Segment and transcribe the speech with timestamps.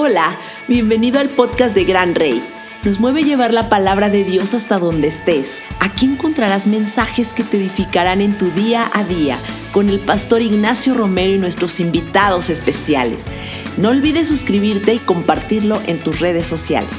[0.00, 0.38] Hola,
[0.68, 2.40] bienvenido al podcast de Gran Rey.
[2.84, 5.60] Nos mueve llevar la palabra de Dios hasta donde estés.
[5.80, 9.36] Aquí encontrarás mensajes que te edificarán en tu día a día
[9.72, 13.24] con el pastor Ignacio Romero y nuestros invitados especiales.
[13.76, 16.94] No olvides suscribirte y compartirlo en tus redes sociales.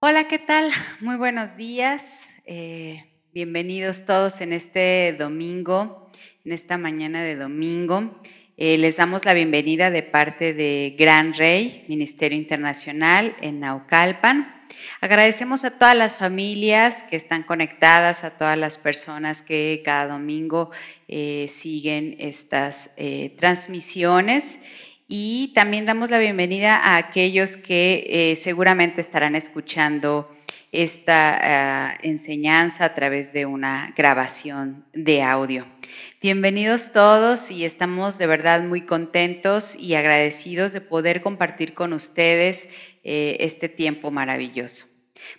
[0.00, 0.70] Hola, ¿qué tal?
[1.00, 2.28] Muy buenos días.
[2.44, 6.05] Eh, bienvenidos todos en este domingo
[6.46, 8.22] en esta mañana de domingo.
[8.56, 14.64] Eh, les damos la bienvenida de parte de Gran Rey, Ministerio Internacional en Naucalpan.
[15.00, 20.70] Agradecemos a todas las familias que están conectadas, a todas las personas que cada domingo
[21.08, 24.60] eh, siguen estas eh, transmisiones
[25.08, 30.30] y también damos la bienvenida a aquellos que seguramente estarán escuchando
[30.72, 31.38] esta
[31.90, 35.64] ah, enseñanza a través de una grabación de audio.
[36.26, 42.68] Bienvenidos todos y estamos de verdad muy contentos y agradecidos de poder compartir con ustedes
[43.04, 44.86] eh, este tiempo maravilloso.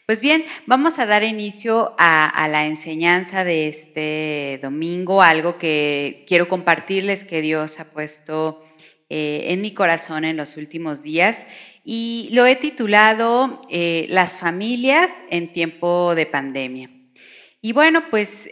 [0.05, 6.47] Pues bien, vamos a dar inicio a, la enseñanza de este domingo, algo que quiero
[6.47, 8.63] compartirles que Dios ha puesto
[9.09, 11.47] eh, en mi corazón en los últimos días
[11.83, 16.89] y lo he titulado eh, Las familias en tiempo de pandemia.
[17.59, 18.49] Y bueno, pues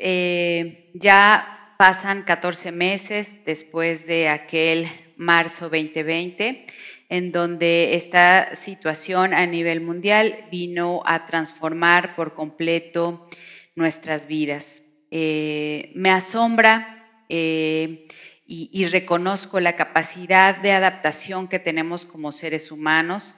[0.95, 4.87] ya pasan 14 meses después de aquel
[5.17, 6.65] marzo 2020,
[7.09, 13.29] en donde esta situación a nivel mundial vino a transformar por completo
[13.75, 14.83] nuestras vidas.
[15.11, 18.07] Eh, me asombra eh,
[18.47, 23.35] y, reconozco la capacidad de adaptación que tenemos como seres humanos,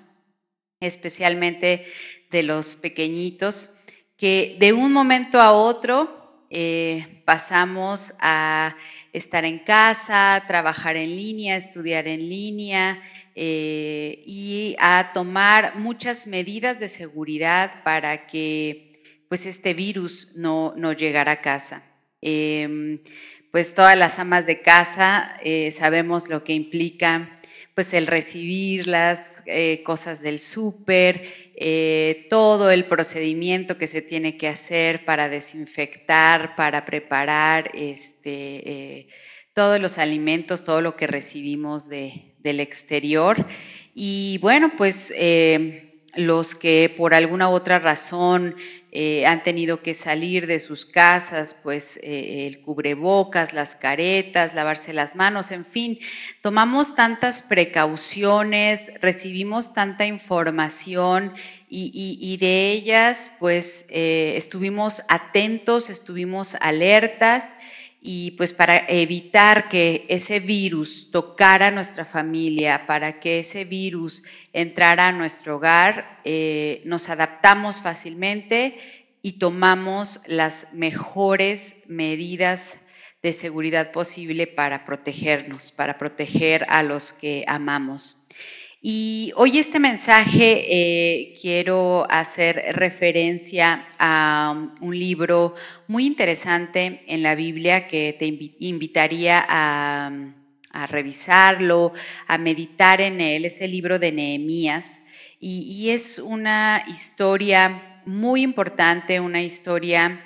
[0.81, 1.87] especialmente
[2.29, 3.75] de los pequeñitos,
[4.17, 8.73] que de un momento a otro eh, pasamos a
[9.11, 13.03] estar en casa, trabajar en línea, estudiar en línea
[13.35, 18.93] eh, y a tomar muchas medidas de seguridad para que
[19.27, 21.83] pues este virus no, no llegara a casa.
[22.21, 22.99] Em,
[23.51, 27.29] pues todas las amas de casa eh, sabemos lo que implica
[27.75, 29.43] pues el recibir las
[29.83, 31.21] cosas del súper,
[31.59, 38.29] eh, todo el procedimiento que se tiene que hacer para desinfectar, para preparar este,
[38.69, 39.07] eh,
[39.53, 43.43] todos los alimentos, todo lo que recibimos del exterior.
[43.95, 48.55] Y bueno, pues eh, los que por alguna otra razón
[49.27, 55.51] han tenido que salir de sus casas, pues el cubrebocas, las caretas, lavarse las manos,
[55.51, 55.99] en fin,
[56.41, 61.33] tomamos tantas precauciones, recibimos tanta información
[61.69, 67.55] y, de ellas pues eh, estuvimos atentos, estuvimos alertas
[68.01, 74.23] y pues para evitar que ese virus tocara a nuestra familia, para que ese virus
[74.53, 78.79] entrara a nuestro hogar, eh, nos adaptamos fácilmente
[79.21, 82.79] y tomamos las mejores medidas
[83.21, 88.27] de seguridad posible para protegernos, para proteger a los que amamos.
[88.81, 95.55] Y hoy este mensaje eh, quiero hacer referencia a un libro
[95.87, 98.25] muy interesante en la Biblia que te
[98.59, 100.11] invitaría a,
[100.89, 101.93] revisarlo,
[102.27, 103.45] a meditar en él.
[103.45, 105.01] Es el libro de Nehemías
[105.39, 110.23] y es una historia muy importante, una historia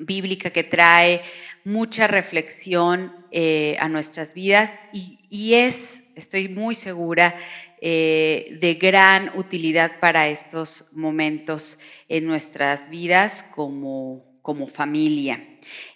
[0.00, 1.22] bíblica que trae
[1.64, 7.34] mucha reflexión eh, a nuestras vidas y, es, estoy muy segura,
[7.80, 15.40] eh, de gran utilidad para estos momentos en nuestras vidas como, como familia.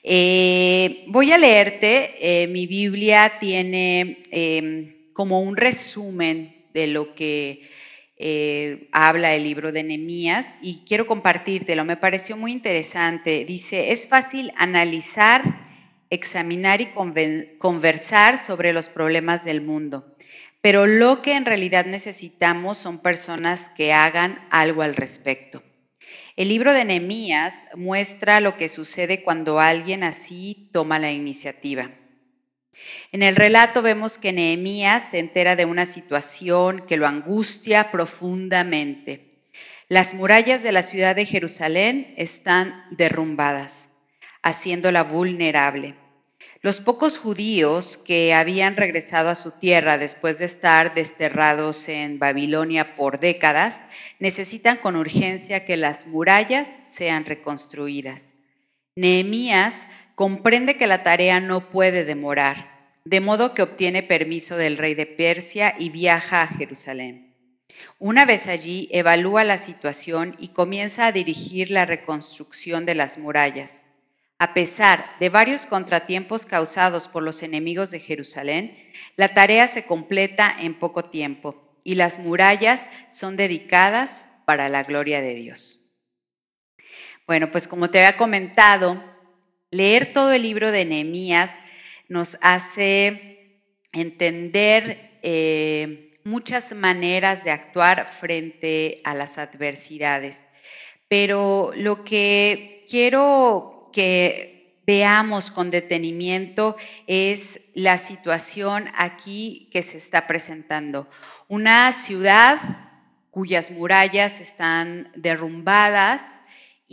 [0.03, 4.23] Eh, voy a leerte, mi Biblia tiene
[5.12, 7.62] como un resumen de lo que
[8.25, 13.44] eh, habla el libro de Nehemías y quiero compartírtelo, me pareció muy interesante.
[13.44, 15.43] Dice, es fácil analizar,
[16.09, 16.91] examinar y
[17.59, 20.17] conversar sobre los problemas del mundo,
[20.61, 25.61] pero lo que en realidad necesitamos son personas que hagan algo al respecto.
[26.37, 31.91] El libro de Nehemías muestra lo que sucede cuando alguien así toma la iniciativa.
[33.13, 39.29] En el relato vemos que Nehemías se entera de una situación que lo angustia profundamente.
[39.89, 43.91] Las murallas de la ciudad de Jerusalén están derrumbadas,
[44.43, 45.97] haciéndola vulnerable.
[46.63, 52.95] Los pocos judíos que habían regresado a su tierra después de estar desterrados en Babilonia
[52.95, 53.87] por décadas
[54.21, 58.35] necesitan con urgencia que las murallas sean reconstruidas.
[58.95, 62.73] Nehemías comprende que la tarea no puede demorar
[63.05, 67.35] de modo que obtiene permiso del rey de Persia y viaja a Jerusalén.
[67.99, 73.87] Una vez allí, evalúa la situación y comienza a dirigir la reconstrucción de las murallas.
[74.38, 78.76] A pesar de varios contratiempos causados por los enemigos de Jerusalén,
[79.17, 85.20] la tarea se completa en poco tiempo y las murallas son dedicadas para la gloria
[85.20, 85.97] de Dios.
[87.26, 89.00] Bueno, pues como te había comentado,
[89.73, 91.59] leer todo el libro de Nehemías
[92.09, 93.59] nos hace
[93.93, 100.47] entender eh, muchas maneras de actuar frente a las adversidades.
[101.09, 106.77] Pero lo que quiero que veamos con detenimiento
[107.07, 111.09] es la situación aquí que se está presentando.
[111.49, 112.59] Una ciudad
[113.31, 116.41] cuyas murallas están derrumbadas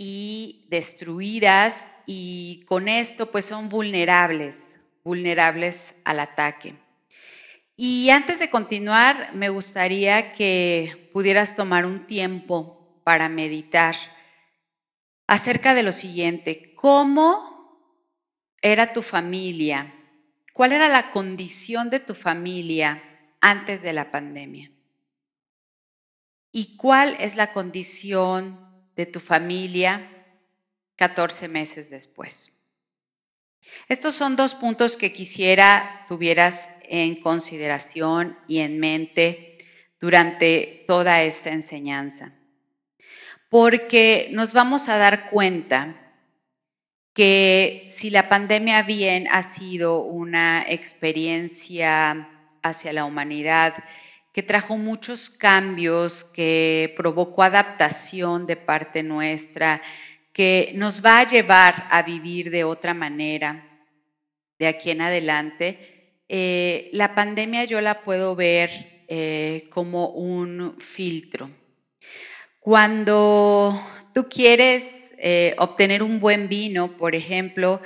[0.02, 6.74] y destruidas y con esto pues son vulnerables, vulnerables al ataque.
[7.76, 13.94] Y antes de continuar, me gustaría que pudieras tomar un tiempo para meditar
[15.28, 17.78] acerca de lo siguiente, ¿cómo
[18.62, 19.94] era tu familia?
[20.54, 23.04] ¿Cuál era la condición de tu familia
[23.42, 24.72] antes de la pandemia?
[26.54, 28.69] ¿Y cuál es la condición
[29.00, 30.06] de tu familia
[30.98, 32.66] 14 meses después?
[33.88, 39.58] Estos son dos puntos que quisiera tuvieras en consideración y en mente
[40.02, 42.34] durante toda esta enseñanza,
[43.48, 45.96] porque nos vamos a dar cuenta
[47.14, 52.28] que si la pandemia bien ha sido una experiencia
[52.64, 53.76] hacia la humanidad
[54.34, 59.82] que trajo muchos cambios, que provocó adaptación de parte nuestra,
[60.34, 63.66] que nos va a llevar a vivir de otra manera
[64.60, 68.70] de aquí en adelante, eh, la pandemia yo la puedo ver
[69.08, 71.50] eh, como un filtro.
[72.60, 73.82] Cuando
[74.14, 77.82] tú quieres eh, obtener un buen vino, por ejemplo,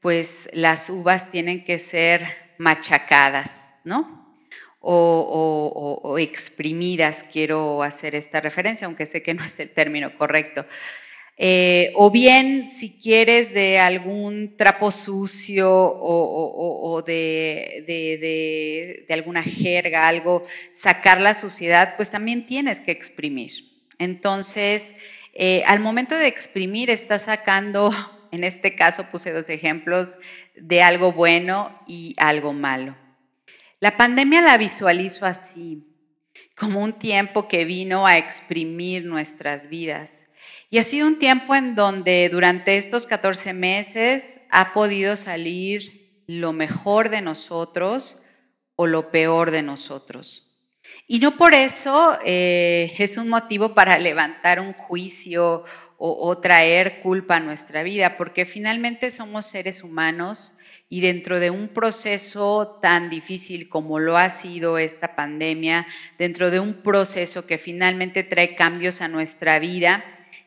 [0.00, 2.26] pues las uvas tienen que ser
[2.58, 4.23] machacadas, ¿no?
[4.84, 10.64] O, exprimidas, quiero hacer esta referencia, aunque sé que no es el término correcto.
[11.36, 17.84] Eh, o bien, si quieres de algún trapo sucio o, de,
[19.10, 23.52] alguna jerga, algo, sacar la suciedad, pues también tienes que exprimir.
[23.98, 24.96] Entonces,
[25.34, 27.92] eh, al momento de exprimir, estás sacando,
[28.30, 30.18] en este caso puse dos ejemplos,
[30.54, 32.96] de algo bueno y algo malo.
[33.84, 35.84] La pandemia la visualizo así,
[36.56, 40.30] como un tiempo que vino a exprimir nuestras vidas.
[40.70, 46.54] Y ha sido un tiempo en donde durante estos 14 meses ha podido salir lo
[46.54, 48.22] mejor de nosotros
[48.74, 50.80] o lo peor de nosotros.
[51.06, 55.62] Y no por eso eh, es un motivo para levantar un juicio
[55.98, 60.56] o, o traer culpa a nuestra vida, porque finalmente somos seres humanos
[60.88, 65.86] y dentro de un proceso tan difícil como lo ha sido esta pandemia,
[66.18, 70.04] dentro de un proceso que finalmente trae cambios a nuestra vida,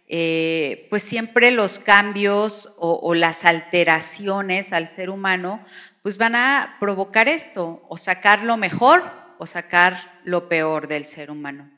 [0.09, 5.65] eh, pues siempre los cambios o, las alteraciones al ser humano,
[6.01, 9.03] pues van a provocar esto, o sacar lo mejor
[9.39, 11.69] o sacar lo peor del ser humano.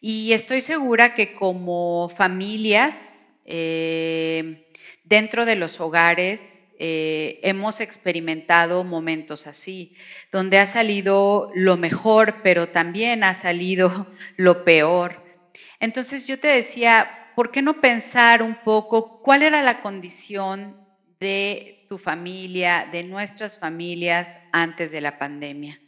[0.00, 4.69] Y estoy segura que como familias, eh,
[5.10, 9.96] dentro de los hogares, eh, hemos experimentado momentos así,
[10.30, 15.20] donde ha salido lo mejor, pero también ha salido lo peor.
[15.80, 20.76] Entonces yo te decía, ¿por qué no pensar un poco cuál era la condición
[21.18, 25.80] de tu familia, de nuestras familias antes de la pandemia?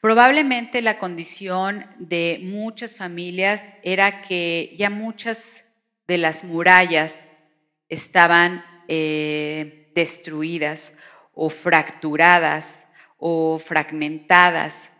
[0.00, 5.64] Probablemente la condición de muchas familias era que ya muchas
[6.06, 7.31] de las murallas
[7.92, 10.96] estaban eh, destruidas
[11.34, 14.92] o fracturadas o fragmentadas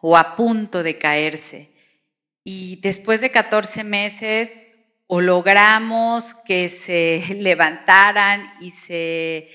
[0.00, 1.68] o a punto de caerse.
[2.44, 4.70] Y después de 14 meses
[5.08, 9.50] o logramos que se levantaran y se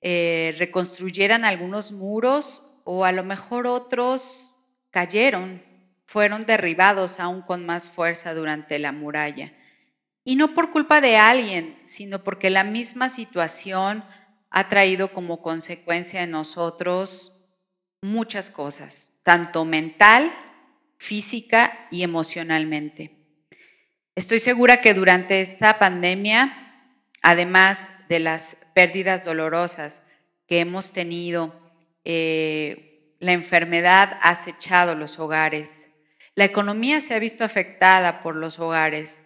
[0.00, 4.52] eh, reconstruyeran algunos muros o a lo mejor otros
[4.90, 5.62] cayeron,
[6.06, 9.52] fueron derribados aún con más fuerza durante la muralla.
[10.24, 14.04] Y no por culpa de alguien, sino porque la misma situación
[14.50, 17.40] ha traído como consecuencia en nosotros
[18.02, 20.30] muchas cosas, tanto mental,
[20.98, 23.16] física y emocionalmente.
[24.14, 26.52] Estoy segura que durante esta pandemia,
[27.22, 30.08] además de las pérdidas dolorosas
[30.46, 31.54] que hemos tenido
[32.04, 35.90] eh, la enfermedad ha acechado los hogares,
[36.34, 39.22] la economía se ha visto afectada por los hogares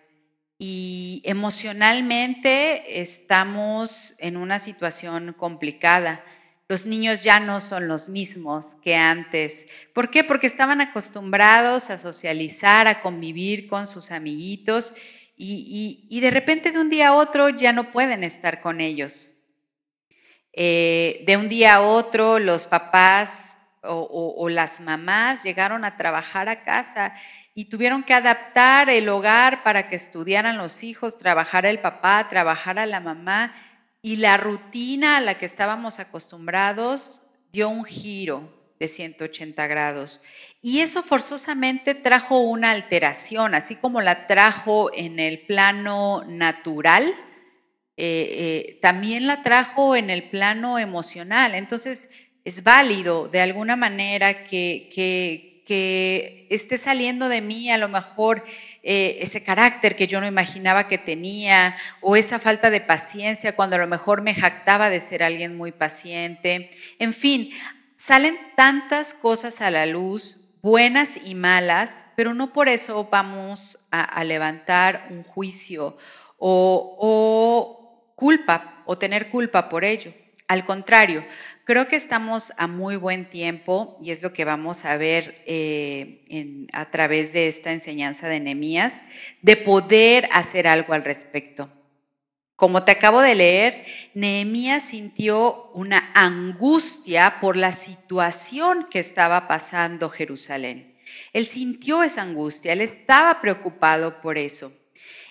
[0.59, 6.25] y emocionalmente estamos en una situación complicada.
[6.69, 9.67] Los niños ya no son los mismos que antes.
[9.93, 10.25] ¿Por qué?
[10.25, 14.95] Porque estaban acostumbrados a socializar, a convivir con sus amiguitos
[15.37, 19.33] y, de repente de un día a otro ya no pueden estar con ellos.
[20.53, 26.63] Eh, de un día a otro los papás o, las mamás llegaron a trabajar a
[26.63, 27.15] casa
[27.55, 32.79] y tuvieron que adaptar el hogar para que estudiaran los hijos, trabajar el papá, trabajar
[32.79, 33.55] a la mamá
[34.03, 40.21] y la rutina a la que estábamos acostumbrados dio un giro de 180 grados.
[40.61, 47.15] Y eso forzosamente trajo una alteración, así como la trajo en el plano natural,
[47.97, 51.55] eh, eh, también la trajo en el plano emocional.
[51.55, 52.11] Entonces,
[52.45, 58.45] es válido de alguna manera que, esté saliendo de mí a lo mejor
[58.83, 63.77] eh, ese carácter que yo no imaginaba que tenía o esa falta de paciencia cuando
[63.77, 66.71] a lo mejor me jactaba de ser alguien muy paciente.
[66.99, 67.51] En fin,
[67.97, 74.25] salen tantas cosas a la luz buenas y malas, pero no por eso vamos a,
[74.25, 75.97] levantar un juicio
[76.39, 80.11] o, culpa o tener culpa por ello.
[80.49, 81.23] Al contrario,
[81.65, 86.67] creo que estamos a muy buen tiempo y es lo que vamos a ver eh,
[86.73, 89.03] a través de esta enseñanza de Nehemías,
[89.43, 91.71] de poder hacer algo al respecto.
[92.57, 100.09] Como te acabo de leer, Nehemías sintió una angustia por la situación que estaba pasando
[100.09, 100.95] Jerusalén.
[101.33, 104.73] Él sintió esa angustia, él estaba preocupado por eso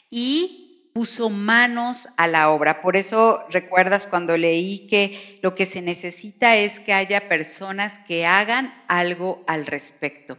[0.10, 0.63] y
[0.94, 2.82] puso manos a la obra.
[2.82, 8.26] Por eso recuerdas cuando leí que lo que se necesita es que haya personas que
[8.26, 10.38] hagan algo al respecto.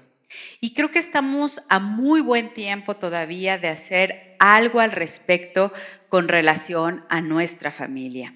[0.60, 5.72] Y creo que estamos a muy buen tiempo todavía de hacer algo al respecto
[6.08, 8.34] con relación a nuestra familia.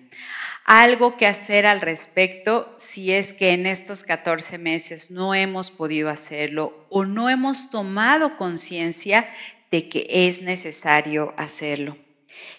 [0.65, 6.11] Algo que hacer al respecto si es que en estos 14 meses no hemos podido
[6.11, 9.27] hacerlo o no hemos tomado conciencia
[9.71, 11.97] de que es necesario hacerlo.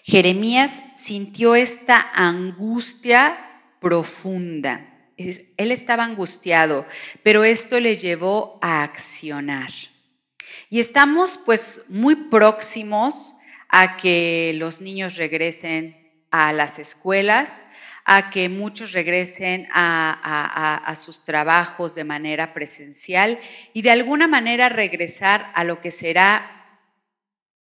[0.02, 3.36] Jeremías sintió esta angustia
[3.80, 4.86] profunda.
[5.16, 6.86] Él estaba angustiado,
[7.22, 9.70] pero esto le llevó a accionar.
[10.70, 13.36] Y estamos pues muy próximos
[13.68, 15.96] a que los niños regresen
[16.30, 17.66] a las escuelas,
[18.04, 23.38] a que muchos regresen a, sus trabajos de manera presencial
[23.72, 26.59] y de alguna manera regresar a lo que será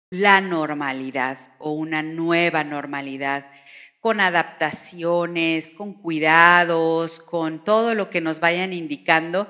[0.09, 3.45] la normalidad o una nueva normalidad,
[3.99, 9.47] con adaptaciones, con cuidados, con todo lo que nos vayan indicando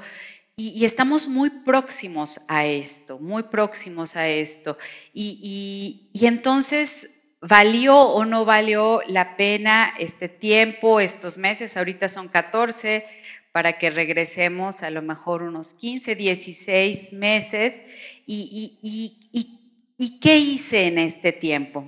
[0.57, 4.77] y, estamos muy próximos a esto, muy próximos a esto.
[5.13, 11.75] Y, entonces, ¿valió o no valió la pena este tiempo, estos meses?
[11.75, 13.05] Ahorita son 14
[13.51, 17.83] para que regresemos a lo mejor unos 15, 16 meses.
[18.25, 19.54] ¿Y,
[20.19, 21.85] qué hice en este tiempo?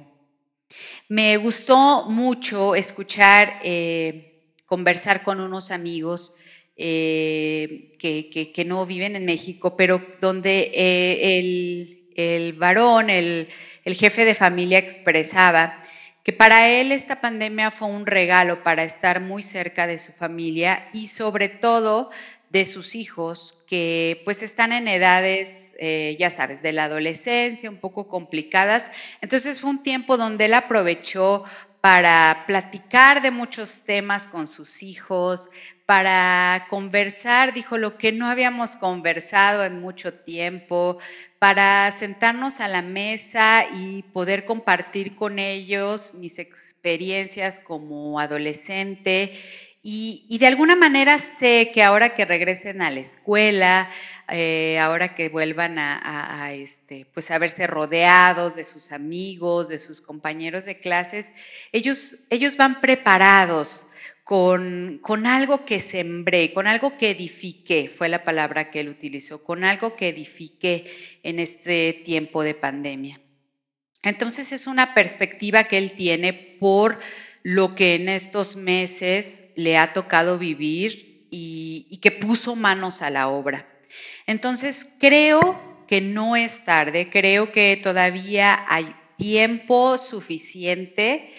[1.09, 6.35] Me gustó mucho escuchar, eh, conversar con unos amigos
[6.75, 13.47] eh, que, no viven en México, pero donde eh, el, varón, el,
[13.83, 15.81] el jefe de familia expresaba
[16.23, 20.89] que para él esta pandemia fue un regalo para estar muy cerca de su familia
[20.91, 22.11] y sobre todo
[22.49, 27.77] de sus hijos que pues están en edades, eh, ya sabes, de la adolescencia, un
[27.77, 28.91] poco complicadas.
[29.21, 31.43] Entonces fue un tiempo donde él aprovechó
[31.81, 35.49] para platicar de muchos temas con sus hijos,
[35.85, 40.97] para conversar, dijo lo que no habíamos conversado en mucho tiempo,
[41.39, 49.39] para sentarnos a la mesa y poder compartir con ellos mis experiencias como adolescente.
[49.89, 53.89] Y, de alguna manera sé que ahora que regresen a la escuela,
[54.27, 60.01] eh, ahora que vuelvan a, este, pues a verse rodeados de sus amigos, de sus
[60.01, 61.33] compañeros de clases,
[61.71, 63.87] ellos, ellos van preparados
[64.25, 69.41] con, con, algo que sembré, con algo que edifiqué, fue la palabra que él utilizó,
[69.41, 73.21] con algo que edifiqué en este tiempo de pandemia.
[74.03, 76.99] Entonces es una perspectiva que él tiene por
[77.47, 83.29] lo que en estos meses le ha tocado vivir y, que puso manos a la
[83.29, 83.65] obra.
[84.25, 91.33] Entonces creo que no es tarde, creo que todavía hay tiempo suficiente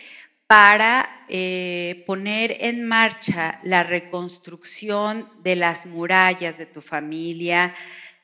[0.47, 7.75] para eh, poner en marcha la reconstrucción de las murallas de tu familia,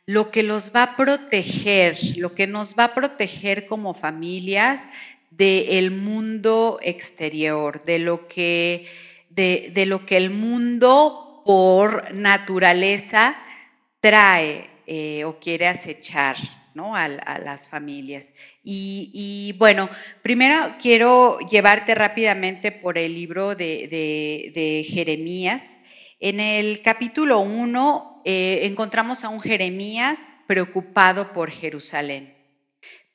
[0.07, 4.81] lo que los va a proteger, lo que nos va a proteger como familias
[5.37, 8.87] del mundo exterior, de lo que,
[9.31, 13.37] de, lo que el mundo por naturaleza
[14.01, 16.37] trae eh, o quiere acechar.
[16.75, 16.97] ¿no?
[16.97, 18.35] a, las familias.
[18.65, 19.89] Y, bueno,
[20.23, 25.79] primero quiero llevarte rápidamente por el libro de, Jeremías.
[26.19, 32.34] En el capítulo 1 eh, encontramos a un Jeremías preocupado por Jerusalén,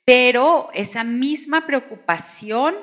[0.10, 2.74] pero esa misma preocupación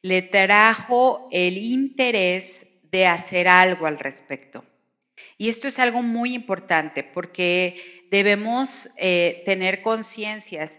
[0.00, 4.64] le trajo el interés de hacer algo al respecto.
[5.36, 9.82] Y esto es algo muy importante porque debemos eh, tener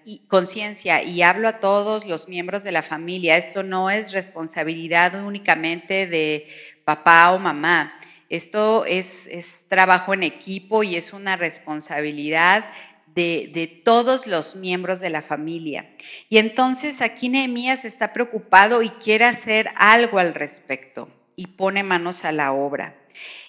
[0.05, 3.37] y conciencia y hablo a todos los miembros de la familia.
[3.37, 6.47] Esto no es responsabilidad únicamente de
[6.83, 7.93] papá o mamá.
[8.27, 12.65] Esto es, es trabajo en equipo y es una responsabilidad
[13.15, 15.89] de, todos los miembros de la familia.
[16.29, 22.25] Y entonces aquí Nehemías está preocupado y quiere hacer algo al respecto y pone manos
[22.25, 22.95] a la obra.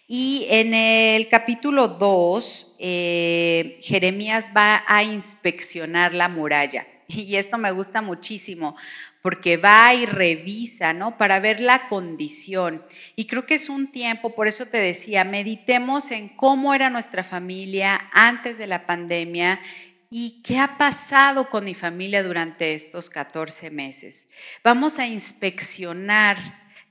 [0.06, 6.86] Y en el capítulo 2, eh, Jeremías va a inspeccionar la muralla.
[7.12, 8.76] Y esto me gusta muchísimo
[9.22, 11.18] porque va y revisa, ¿no?
[11.18, 12.82] Para ver la condición.
[13.16, 17.22] Y creo que es un tiempo, por eso te decía, meditemos en cómo era nuestra
[17.22, 19.60] familia antes de la pandemia
[20.08, 24.28] y qué ha pasado con mi familia durante estos 14 meses.
[24.64, 26.38] Vamos a inspeccionar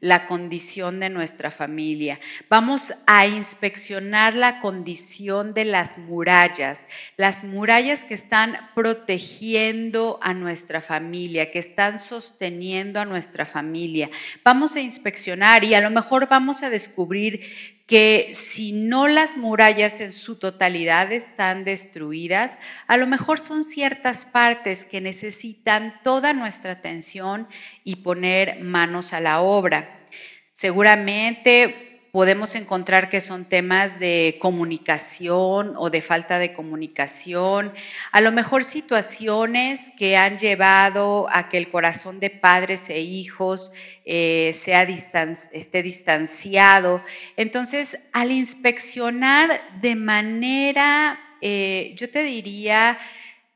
[0.01, 2.19] la condición de nuestra familia.
[2.49, 6.85] Vamos a inspeccionar la condición de las murallas,
[7.17, 14.09] las murallas que están protegiendo a nuestra familia, que están sosteniendo a nuestra familia.
[14.43, 17.41] Vamos a inspeccionar y a lo mejor vamos a descubrir
[17.89, 24.25] que si no las murallas en su totalidad están destruidas, a lo mejor son ciertas
[24.25, 27.47] partes que necesitan toda nuestra atención
[27.83, 30.07] y poner manos a la obra.
[30.51, 37.73] Seguramente podemos encontrar que son temas de comunicación o de falta de comunicación,
[38.11, 43.73] a lo mejor situaciones que han llevado a que el corazón de padres e hijos
[44.05, 47.03] eh, sea esté distanciado.
[47.37, 49.49] Entonces, al inspeccionar
[49.81, 52.97] de manera, eh, yo te diría,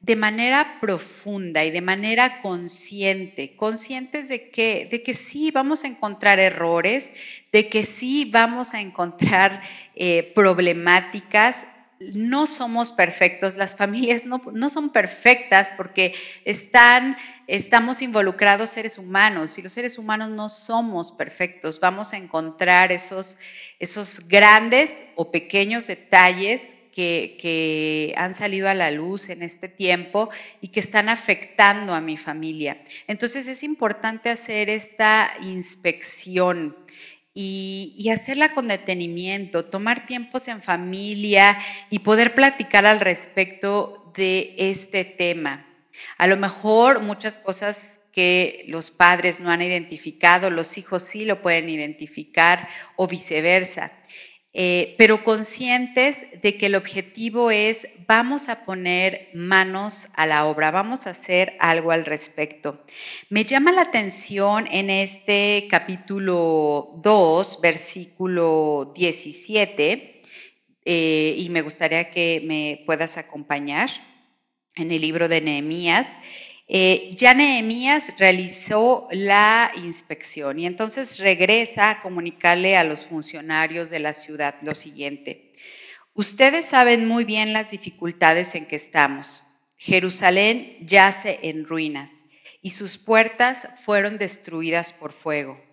[0.04, 5.88] de manera profunda y de manera consciente, conscientes de que, de que sí vamos a
[5.88, 7.14] encontrar errores,
[7.54, 9.62] de que sí vamos a encontrar
[9.96, 11.68] eh, problemáticas.
[12.16, 16.14] No somos perfectos, las familias no, no son perfectas porque
[16.44, 17.16] están
[17.48, 21.80] estamos involucrados seres humanos y los seres humanos no somos perfectos.
[21.80, 23.38] Vamos a encontrar esos,
[23.80, 30.30] esos grandes o pequeños detalles que, han salido a la luz en este tiempo
[30.62, 32.82] y que están afectando a mi familia.
[33.08, 36.78] Entonces es importante hacer esta inspección.
[37.36, 41.58] Y, y, hacerla con detenimiento, tomar tiempos en familia
[41.90, 45.66] y poder platicar al respecto de este tema.
[46.18, 51.42] A lo mejor muchas cosas que los padres no han identificado, los hijos sí lo
[51.42, 53.92] pueden identificar o viceversa.
[54.56, 60.70] Eh, pero conscientes de que el objetivo es vamos a poner manos a la obra,
[60.70, 62.80] vamos a hacer algo al respecto.
[63.30, 70.22] Me llama la atención en este capítulo 2, versículo 17,
[70.86, 73.90] eh, y me gustaría que me puedas acompañar
[74.76, 76.20] en el libro de Nehemías,
[76.76, 84.00] eh, ya Nehemías realizó la inspección y entonces regresa a comunicarle a los funcionarios de
[84.00, 85.54] la ciudad lo siguiente.
[86.16, 89.44] Ustedes saben muy bien las dificultades en que estamos.
[89.78, 92.26] Jerusalén yace en ruinas
[92.64, 95.64] y sus puertas fueron destruidas por fuego.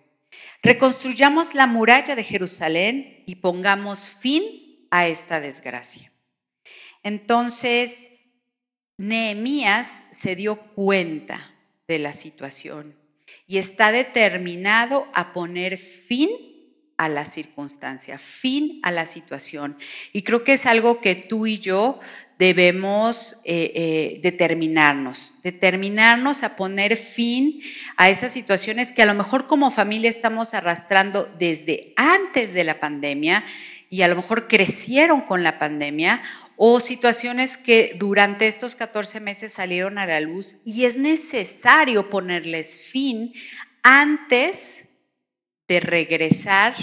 [0.61, 6.11] Reconstruyamos la muralla de Jerusalén y pongamos fin a esta desgracia.
[7.01, 8.20] Entonces,
[9.01, 11.51] Nehemías se dio cuenta
[11.87, 12.95] de la situación
[13.47, 16.29] y está determinado a poner fin
[16.97, 19.75] a la circunstancia, fin a la situación.
[20.13, 21.99] Y creo que es algo que tú y yo
[22.37, 27.59] debemos eh, eh, determinarnos, determinarnos a poner fin
[27.97, 32.79] a esas situaciones que a lo mejor como familia estamos arrastrando desde antes de la
[32.79, 33.43] pandemia
[33.89, 36.21] y a lo mejor crecieron con la pandemia
[36.63, 42.81] o situaciones que durante estos 14 meses salieron a la luz y es necesario ponerles
[42.81, 43.33] fin
[43.81, 44.89] antes
[45.67, 46.75] de regresar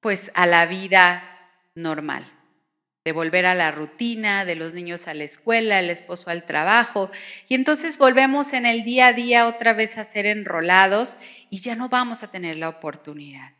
[0.00, 1.22] pues a la vida
[1.76, 2.24] normal,
[3.04, 7.08] de volver a la rutina, de los niños a la escuela, el esposo al trabajo,
[7.48, 11.18] y entonces volvemos en el día a día otra vez a ser enrolados
[11.50, 13.52] y ya no vamos a tener la oportunidad.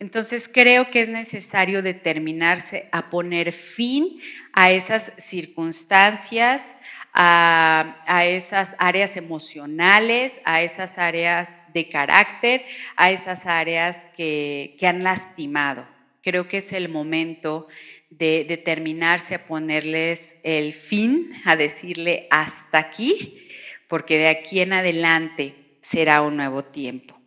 [0.00, 4.20] Entonces creo que es necesario determinarse a poner fin
[4.52, 6.76] a esas circunstancias,
[7.12, 12.64] a, esas áreas emocionales, a esas áreas de carácter,
[12.96, 15.86] a esas áreas que, que han lastimado.
[16.22, 17.68] Creo que es el momento
[18.10, 23.48] de determinarse a ponerles el fin, a decirle hasta aquí,
[23.88, 27.18] porque de aquí en adelante será un nuevo tiempo.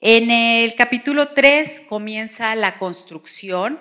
[0.00, 3.78] En el capítulo 3 comienza la construcción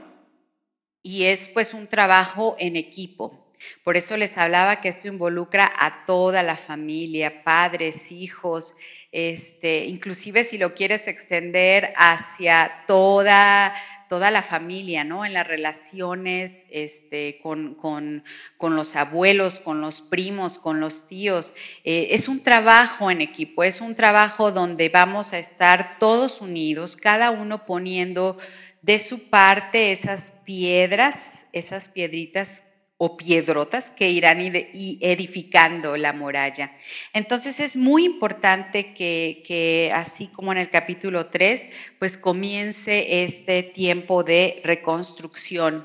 [1.05, 3.39] y es pues un trabajo en equipo.
[3.83, 8.75] Por eso les hablaba que esto involucra a toda la familia, padres, hijos,
[9.11, 13.71] este, inclusive si lo quieres extender hacia toda,
[14.09, 15.25] toda la familia, ¿no?
[15.25, 18.23] En las relaciones este, con,
[18.59, 21.53] los abuelos, con los primos, con los tíos.
[21.83, 26.97] Eh, es un trabajo en equipo, es un trabajo donde vamos a estar todos unidos,
[26.97, 28.39] cada uno poniendo
[28.85, 32.65] de su parte esas piedras, esas piedritas
[32.97, 36.71] o piedrotas que irán edificando la muralla.
[37.11, 41.67] Entonces es muy importante que, así como en el capítulo 3,
[41.97, 45.83] pues comience este tiempo de reconstrucción.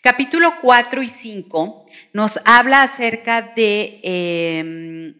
[0.00, 5.14] Capítulo 4 y 5 nos habla acerca de em,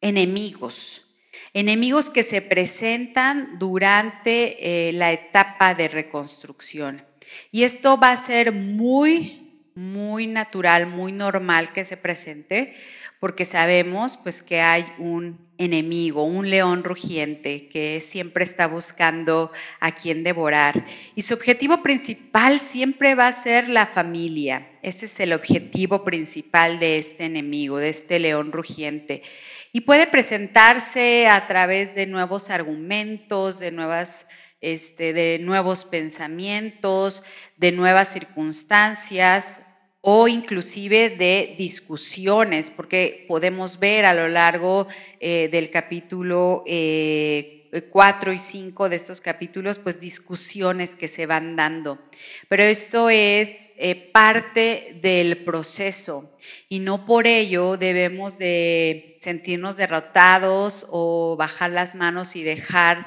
[0.00, 1.02] enemigos,
[1.52, 7.04] enemigos que se presentan durante eh, la etapa de reconstrucción.
[7.52, 12.74] Y esto va a ser muy muy natural, muy normal que se presente,
[13.18, 19.92] porque sabemos pues que hay un enemigo, un león rugiente que siempre está buscando a
[19.92, 20.86] quien devorar.
[21.14, 24.68] Y su objetivo principal siempre va a ser la familia.
[24.82, 29.22] Ese es el objetivo principal de este enemigo, de este león rugiente.
[29.72, 34.26] Y puede presentarse a través de nuevos argumentos, de nuevas
[34.60, 37.24] este, de nuevos pensamientos,
[37.56, 39.66] de nuevas circunstancias
[40.02, 44.86] o inclusive de discusiones, porque podemos ver a lo largo
[45.20, 51.54] eh, del capítulo 4 eh, y 5 de estos capítulos, pues discusiones que se van
[51.54, 51.98] dando.
[52.48, 56.34] Pero esto es eh, parte del proceso
[56.68, 63.06] y no por ello debemos de sentirnos derrotados o bajar las manos y dejar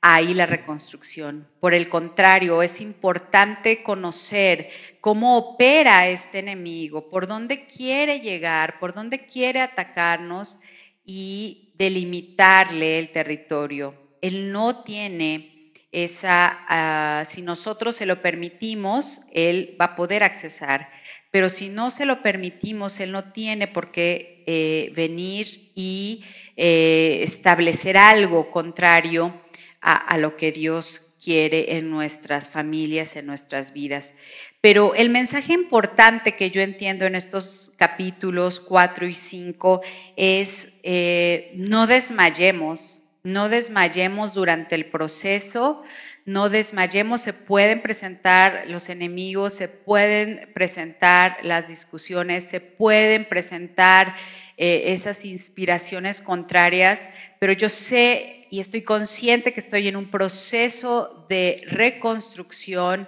[0.00, 1.48] ahí la reconstrucción.
[1.60, 8.94] Por el contrario, es importante conocer cómo opera este enemigo, por dónde quiere llegar, por
[8.94, 10.60] dónde quiere atacarnos
[11.04, 13.94] y delimitarle el territorio.
[14.20, 20.88] Él no tiene esa, ah, si nosotros se lo permitimos, él va a poder accesar,
[21.30, 26.24] pero si no se lo permitimos, él no tiene por qué eh, venir y
[26.56, 29.32] eh, establecer algo contrario
[29.80, 34.14] a, lo que Dios quiere en nuestras familias, en nuestras vidas.
[34.60, 39.80] Pero el mensaje importante que yo entiendo en estos capítulos 4 y 5
[40.16, 45.84] es eh, no desmayemos, no desmayemos durante el proceso,
[46.28, 54.14] no desmayemos, se pueden presentar los enemigos, se pueden presentar las discusiones, se pueden presentar
[54.58, 61.26] eh, esas inspiraciones contrarias, pero yo sé y estoy consciente que estoy en un proceso
[61.28, 63.06] de reconstrucción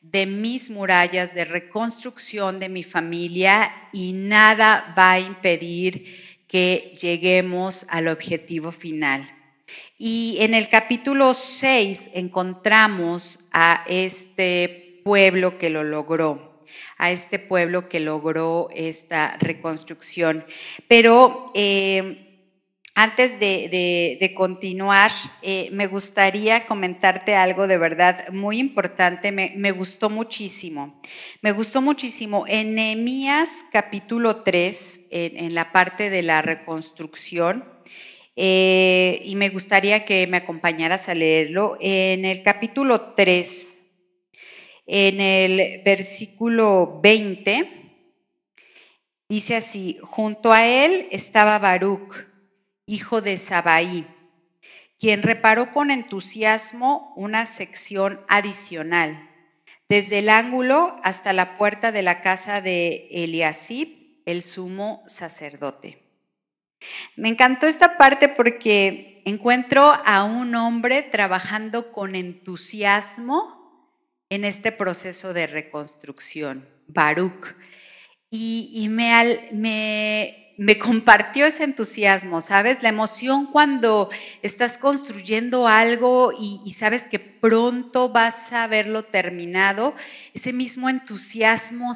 [0.00, 6.04] de mis murallas, de reconstrucción de mi familia y nada va a impedir
[6.48, 9.30] que lleguemos al objetivo final.
[9.98, 16.55] Y en el capítulo 6 encontramos a este pueblo que lo logró,
[16.98, 20.44] a este pueblo que logró esta reconstrucción.
[20.88, 22.26] Pero eh,
[22.98, 25.10] antes de, continuar,
[25.42, 29.32] eh, me gustaría comentarte algo de verdad muy importante.
[29.32, 30.98] Me, gustó muchísimo.
[31.42, 32.46] Me gustó muchísimo.
[32.48, 37.68] En Nehemías capítulo 3, en, la parte de la reconstrucción,
[38.34, 41.76] eh, y me gustaría que me acompañaras a leerlo.
[41.82, 43.85] En el capítulo 3,
[44.86, 47.68] en el versículo 20,
[49.28, 52.26] dice así, junto a él estaba Baruch
[52.86, 54.06] hijo de Sabaí,
[54.98, 59.28] quien reparó con entusiasmo una sección adicional,
[59.88, 66.02] desde el ángulo hasta la puerta de la casa de Eliasib, el sumo sacerdote.
[67.16, 73.55] Me encantó esta parte porque encuentro a un hombre trabajando con entusiasmo
[74.30, 77.54] en este proceso de reconstrucción, Baruch.
[78.28, 82.82] Y, me, compartió ese entusiasmo, ¿sabes?
[82.82, 84.10] La emoción cuando
[84.42, 89.94] estás construyendo algo y, sabes que pronto vas a verlo terminado,
[90.34, 91.92] ese mismo entusiasmo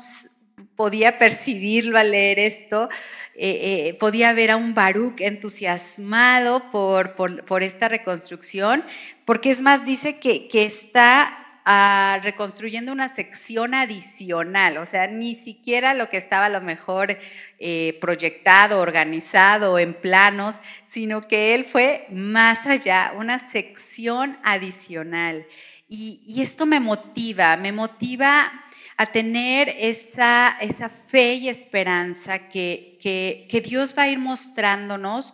[0.76, 2.88] podía percibirlo al leer esto,
[3.34, 8.84] eh, eh, podía ver a un Baruch entusiasmado por, esta reconstrucción,
[9.24, 15.94] porque es más, dice que está ah, reconstruyendo una sección adicional, o sea, ni siquiera
[15.94, 17.18] lo que estaba a lo mejor
[17.58, 25.46] eh, proyectado, organizado en planos, sino que él fue más allá, una sección adicional.
[25.88, 28.50] Y, y esto me motiva, me motiva
[29.00, 35.32] a tener esa, esa fe y esperanza que, que, Dios va a ir mostrándonos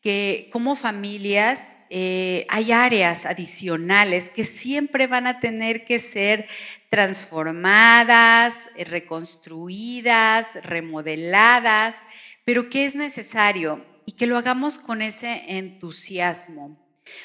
[0.00, 6.46] que como familias eh, hay áreas adicionales que siempre van a tener que ser
[6.88, 11.96] transformadas, reconstruidas, remodeladas,
[12.44, 16.78] pero que es necesario y que lo hagamos con ese entusiasmo.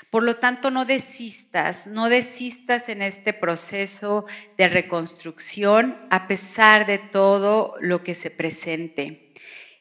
[0.09, 4.25] Por lo tanto, no desistas, no desistas en este proceso
[4.57, 9.24] de reconstrucción a pesar de todo lo que se presente.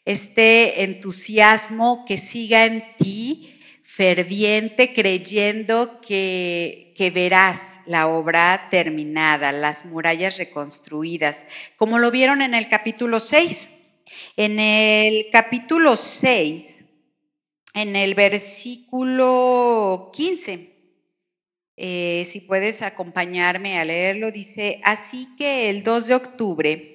[0.04, 9.86] Este entusiasmo que siga en ti, ferviente, creyendo que, que verás la obra terminada, las
[9.86, 13.72] murallas reconstruidas, como lo vieron en el capítulo 6.
[14.36, 16.84] En el capítulo 6
[17.74, 20.70] en el versículo 15.
[21.76, 26.93] Eh, si puedes acompañarme a leerlo, dice, así que el 2 de octubre,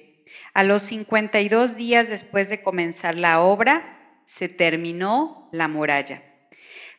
[0.54, 3.82] a los 52 días después de comenzar la obra,
[4.24, 6.22] se terminó la muralla.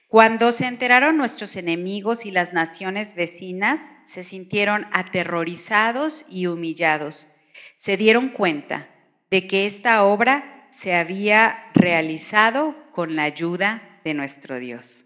[0.08, 7.30] Cuando se enteraron nuestros enemigos y las naciones vecinas, se sintieron aterrorizados y humillados.
[7.78, 8.90] Se dieron cuenta
[9.30, 15.06] de que esta obra se había realizado con la ayuda de nuestro Dios.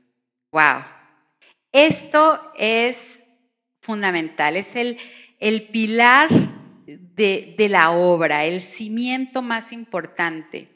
[0.51, 0.83] ¡Wow!
[1.71, 3.25] Esto es
[3.81, 4.97] fundamental, es el,
[5.39, 6.29] el pilar
[6.85, 10.69] de, la obra, el cimiento más importante,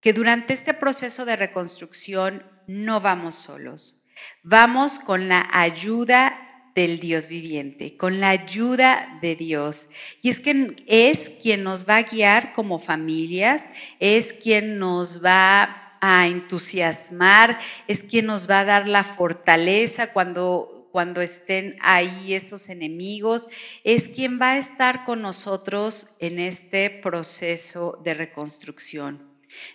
[0.00, 4.04] que durante este proceso de reconstrucción no vamos solos,
[4.42, 9.88] vamos con la ayuda del Dios viviente, con la ayuda de Dios.
[10.20, 15.86] Y es que es quien nos va a guiar como familias, es quien nos va
[16.00, 17.58] a entusiasmar,
[17.88, 23.50] es quien nos va a dar la fortaleza cuando, cuando estén ahí esos enemigos,
[23.84, 29.22] es quien va a estar con nosotros en este proceso de reconstrucción.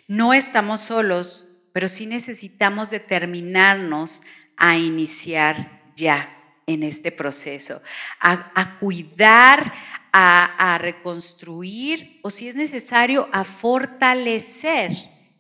[0.08, 4.24] No estamos solos, pero sí necesitamos determinarnos
[4.58, 6.28] a iniciar ya
[6.66, 7.80] en este proceso,
[8.20, 9.72] a, cuidar,
[10.12, 14.90] a, reconstruir o si es necesario, a fortalecer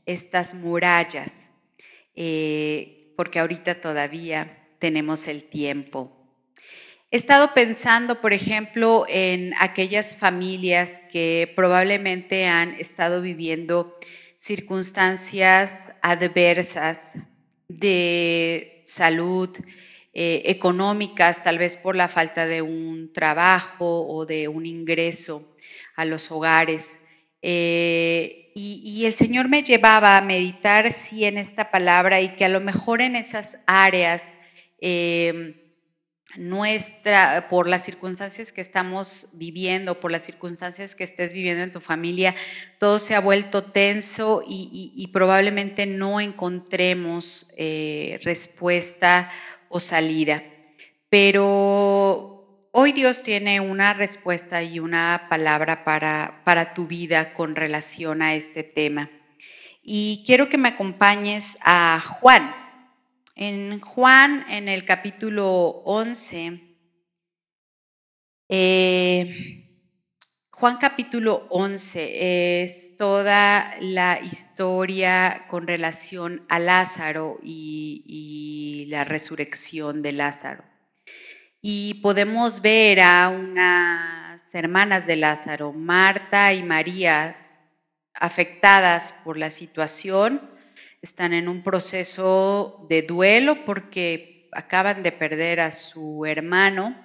[0.05, 1.53] estas murallas,
[2.15, 6.11] eh, porque ahorita todavía tenemos el tiempo.
[7.11, 13.97] He estado pensando, por ejemplo, en aquellas familias que probablemente han estado viviendo
[14.37, 17.19] circunstancias adversas
[17.67, 19.49] de salud,
[20.13, 25.55] eh, económicas, tal vez por la falta de un trabajo o de un ingreso
[25.95, 27.01] a los hogares.
[27.41, 32.49] Eh, y, el Señor me llevaba a meditar sí en esta palabra y que a
[32.49, 34.35] lo mejor en esas áreas
[34.81, 35.55] em,
[36.37, 41.81] nuestra, por las circunstancias que estamos viviendo, por las circunstancias que estés viviendo en tu
[41.81, 42.35] familia,
[42.79, 49.29] todo se ha vuelto tenso y, probablemente no encontremos eh, respuesta
[49.69, 50.41] o salida.
[51.09, 58.21] Pero hoy Dios tiene una respuesta y una palabra para, para tu vida con relación
[58.21, 59.09] a este tema.
[59.83, 62.60] Y quiero que me acompañes a Juan.
[63.43, 66.61] En Juan, en el capítulo 11,
[68.49, 69.87] eh,
[70.51, 80.11] Juan capítulo 11 es toda la historia con relación a Lázaro y, la resurrección de
[80.11, 80.63] Lázaro.
[81.63, 87.35] Y podemos ver a unas hermanas de Lázaro, Marta y María,
[88.13, 90.60] afectadas por la situación,
[91.01, 96.95] están en un proceso de duelo porque acaban de perder a su hermano.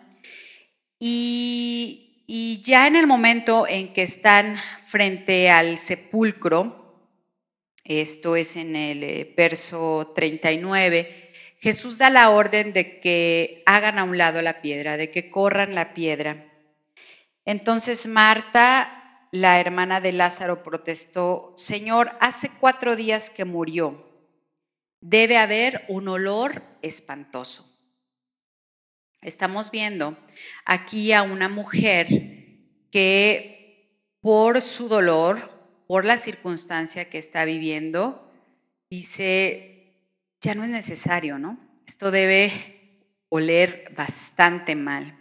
[0.99, 6.87] Y ya en el momento en que están frente al sepulcro,
[7.89, 14.05] esto es en el eh, verso 39, Jesús da la orden de que hagan a
[14.05, 16.53] un lado la piedra, de que corran la piedra.
[17.45, 18.89] Entonces Marta,
[19.31, 24.05] la hermana de Lázaro, protestó, Señor, hace cuatro días que murió.
[25.01, 27.71] Debe haber un olor espantoso.
[29.23, 30.17] Estamos viendo
[30.65, 32.09] aquí a una mujer
[32.91, 33.57] que
[34.21, 35.51] por su dolor,
[35.87, 38.31] por la circunstancia que está viviendo,
[38.91, 39.95] dice,
[40.41, 41.59] ya no es necesario, ¿no?
[41.87, 42.51] Esto debe
[43.29, 45.19] oler bastante mal.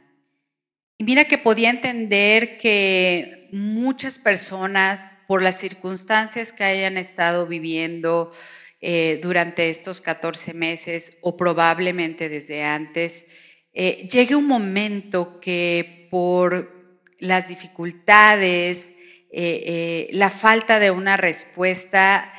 [0.98, 8.34] Y mira que podía entender que muchas personas, por las circunstancias que hayan estado viviendo
[8.82, 13.32] eh, durante estos 14 meses o probablemente desde antes,
[13.72, 18.96] eh, llegue un momento que por las dificultades,
[19.32, 22.30] eh, la falta de una respuesta,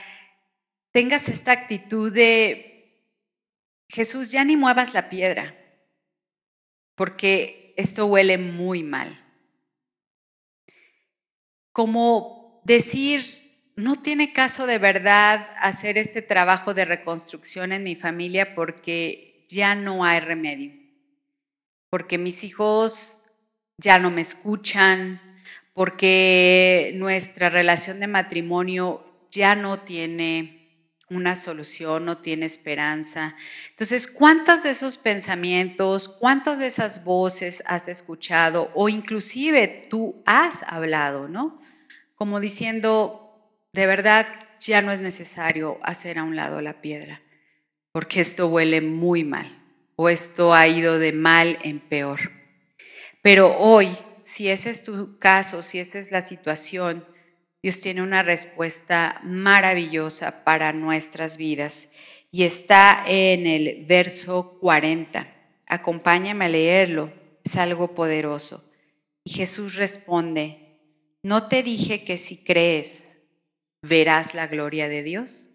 [0.92, 3.00] tengas esta actitud de,
[3.88, 5.56] Jesús, ya ni muevas la piedra,
[6.94, 9.25] porque esto huele muy mal.
[11.76, 18.54] Como decir, no tiene caso de verdad hacer este trabajo de reconstrucción en mi familia
[18.54, 20.72] porque ya no hay remedio,
[21.90, 23.24] porque mis hijos
[23.76, 25.20] ya no me escuchan,
[25.74, 33.36] porque nuestra relación de matrimonio ya no tiene una solución, no tiene esperanza.
[33.68, 40.62] Entonces, ¿cuántos de esos pensamientos, cuántas de esas voces has escuchado o inclusive tú has
[40.62, 41.65] hablado, ¿no?
[42.16, 44.26] Como diciendo, de verdad,
[44.58, 47.20] ya no es necesario hacer a un lado la piedra,
[47.92, 49.62] porque esto huele muy mal
[49.96, 52.20] o esto ha ido de mal en peor.
[53.22, 53.88] Pero hoy,
[54.22, 57.04] si ese es tu caso, si esa es la situación,
[57.62, 61.92] Dios tiene una respuesta maravillosa para nuestras vidas
[62.30, 65.26] y está en el verso 40.
[65.66, 67.12] Acompáñame a leerlo,
[67.44, 68.72] es algo poderoso.
[69.22, 70.65] Y Jesús responde,
[71.26, 73.40] ¿no te dije que si crees
[73.82, 75.50] verás la gloria de Dios?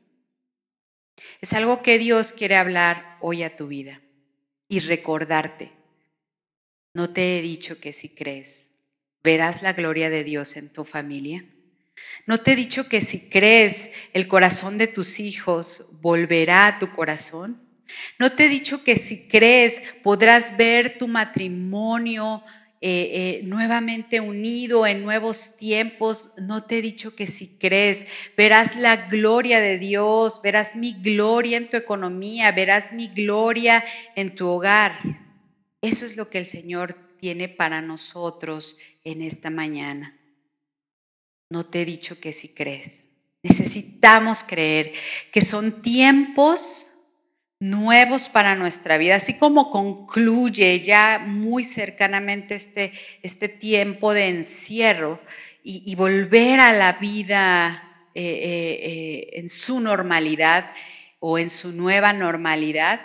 [1.39, 4.01] Es algo que Dios quiere hablar hoy a tu vida
[4.67, 5.71] y recordarte.
[6.93, 8.75] No te he dicho que si crees
[9.23, 11.45] verás la gloria de Dios en tu familia.
[12.25, 16.91] ¿No te he dicho que si crees el corazón de tus hijos volverá a tu
[16.91, 17.57] corazón?
[18.19, 22.43] ¿No te he dicho que si crees podrás ver tu matrimonio
[22.81, 26.33] eh, eh, nuevamente unido en nuevos tiempos?
[26.39, 31.57] ¿No te he dicho que si crees verás la gloria de Dios, verás mi gloria
[31.57, 33.83] en tu economía, verás mi gloria
[34.15, 34.91] en tu hogar?
[35.81, 40.17] Eso es lo que el Señor tiene para nosotros en esta mañana
[41.51, 43.33] no te he dicho que si crees.
[43.43, 44.93] Necesitamos creer
[45.31, 46.90] que son tiempos
[47.61, 55.21] nuevos para nuestra vida, así como concluye ya muy cercanamente este, este tiempo de encierro
[55.63, 60.71] y, volver a la vida eh, eh, eh, en su normalidad
[61.19, 62.99] o en su nueva normalidad,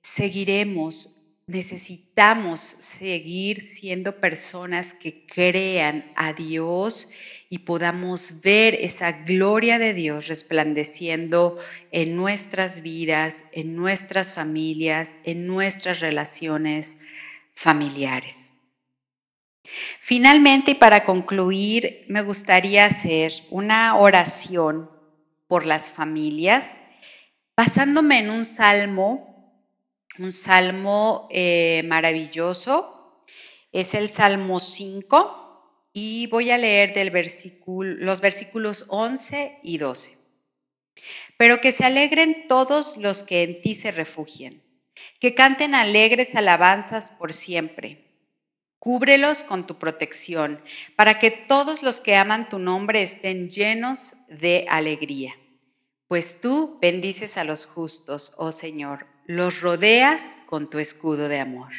[0.00, 7.10] seguiremos necesitamos seguir siendo personas que crean a Dios
[7.52, 11.58] y podamos ver esa gloria de Dios resplandeciendo
[11.90, 17.02] en nuestras vidas, en nuestras familias, en nuestras relaciones
[17.54, 18.54] familiares.
[20.00, 24.90] Finalmente, y para concluir, me gustaría hacer una oración
[25.46, 26.80] por las familias,
[27.54, 29.28] basándome en un salmo
[30.18, 33.26] un salmo eh, maravilloso.
[33.72, 35.41] Es el Salmo 5
[35.92, 40.16] y voy a leer del versículo, los versículos 11 y 12.
[41.36, 44.62] Pero que se alegren todos los que en ti se refugien,
[45.20, 48.08] que canten alegres alabanzas por siempre.
[48.78, 50.60] Cúbrelos con tu protección,
[50.96, 55.34] para que todos los que aman tu nombre estén llenos de alegría.
[56.08, 61.72] Pues tú bendices a los justos, oh Señor, los rodeas con tu escudo de amor.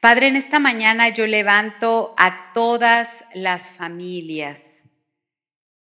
[0.00, 4.84] Padre, en esta mañana yo levanto a todas las familias,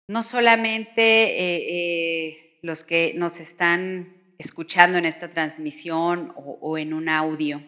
[0.07, 6.93] no solamente eh, eh, los que nos están escuchando en esta transmisión o, o en
[6.93, 7.63] un audio,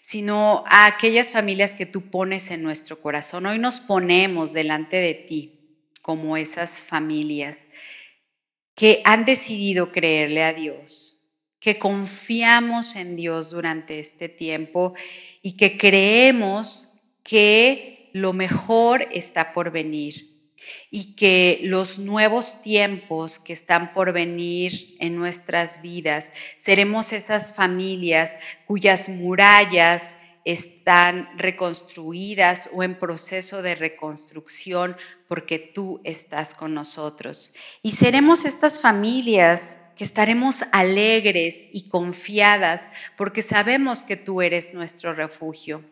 [0.00, 3.46] sino a aquellas familias que tú pones en nuestro corazón.
[3.46, 5.60] Hoy nos ponemos delante de ti
[6.02, 7.68] como esas familias
[8.74, 14.94] que han decidido creerle a Dios, que confiamos en Dios durante este tiempo
[15.42, 20.28] y que creemos que lo mejor está por venir.
[20.90, 28.36] y que los nuevos tiempos que están por venir en nuestras vidas, seremos esas familias
[28.66, 34.96] cuyas murallas están reconstruidas o en proceso de reconstrucción
[35.30, 37.54] porque tú estás con nosotros.
[37.82, 45.14] Y seremos estas familias que estaremos alegres y confiadas porque sabemos que tú eres nuestro
[45.14, 45.84] refugio.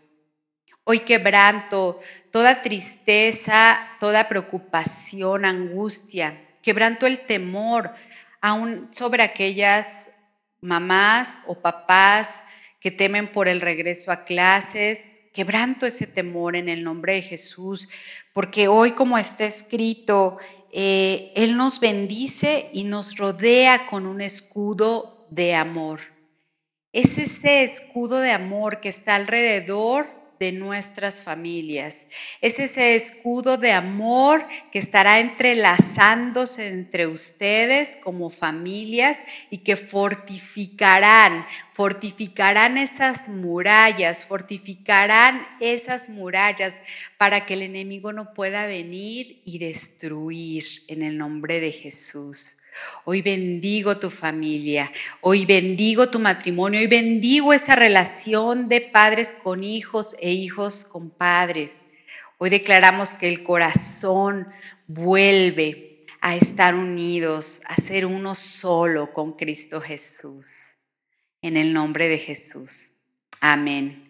[0.82, 2.00] Hoy quebranto
[2.32, 7.94] toda tristeza, toda preocupación, angustia, quebranto el temor
[8.90, 10.10] sobre aquellas
[10.60, 12.42] mamás o papás
[12.80, 15.22] que temen por el regreso a clases.
[15.32, 17.88] Quebranto ese temor en el nombre de Jesús,
[18.32, 20.38] porque hoy como está escrito,
[20.72, 26.00] eh, Él nos bendice y nos rodea con un escudo de amor.
[26.92, 32.08] Es ese escudo de amor que está alrededor de nuestras familias.
[32.40, 41.46] Es ese escudo de amor que estará entrelazándose entre ustedes como familias y que fortificarán,
[41.72, 46.80] fortificarán esas murallas, fortificarán esas murallas
[47.16, 52.58] para que el enemigo no pueda venir y destruir en el nombre de Jesús.
[53.04, 59.64] Hoy bendigo tu familia, hoy bendigo tu matrimonio, hoy bendigo esa relación de padres con
[59.64, 61.88] hijos e hijos con padres.
[62.38, 64.46] Hoy declaramos que el corazón
[64.86, 70.76] vuelve a estar unidos, a ser uno solo con Cristo Jesús.
[71.40, 72.97] En el nombre de Jesús.
[73.40, 74.04] Amén.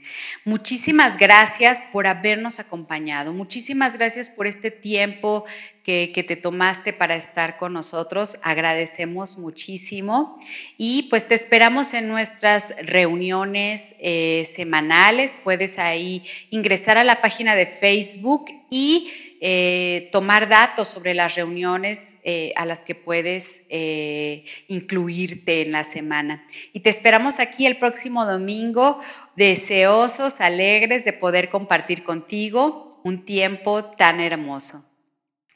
[0.45, 3.33] Muchísimas gracias por habernos acompañado.
[3.35, 5.45] Muchísimas gracias por este tiempo
[5.83, 8.39] que, te tomaste para estar con nosotros.
[8.43, 10.39] Agradecemos muchísimo.
[10.77, 15.37] Y pues te esperamos en nuestras reuniones eh, semanales.
[15.43, 22.19] Puedes ahí ingresar a la página de Facebook y eh, tomar datos sobre las reuniones
[22.25, 26.45] eh, a las que puedes eh, incluirte en la semana.
[26.73, 29.01] Y te esperamos aquí el próximo domingo,
[29.37, 34.85] deseosos, alegres de poder compartir contigo un tiempo tan hermoso.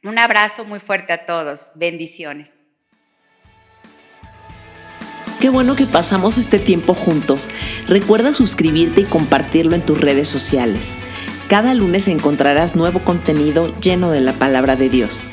[0.05, 1.73] Un abrazo muy fuerte a todos.
[1.77, 2.67] Bendiciones.
[5.43, 7.49] Qué bueno que pasamos este tiempo juntos.
[7.89, 10.99] Recuerda suscribirte y compartirlo en tus redes sociales.
[11.53, 15.29] Cada lunes encontrarás nuevo contenido lleno de la palabra de Dios.